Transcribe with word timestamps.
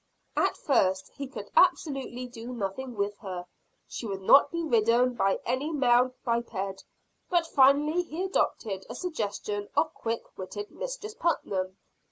At 0.35 0.57
first 0.57 1.11
he 1.13 1.27
could 1.27 1.51
absolutely 1.55 2.25
do 2.25 2.53
nothing 2.53 2.95
with 2.95 3.15
her; 3.19 3.45
she 3.87 4.07
would 4.07 4.23
not 4.23 4.49
be 4.51 4.63
ridden 4.63 5.13
by 5.13 5.39
any 5.45 5.71
male 5.71 6.15
biped. 6.25 6.83
But 7.29 7.45
finally 7.45 8.01
he 8.01 8.23
adopted 8.23 8.83
a 8.89 8.95
suggestion 8.95 9.69
of 9.77 9.93
quick 9.93 10.23
witted 10.39 10.71
Mistress 10.71 11.13
Putnam. 11.13 11.77